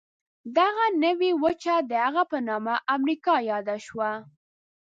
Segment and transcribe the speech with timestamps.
[0.57, 4.11] دغه نوې وچه د هغه په نامه امریکا یاده شوه.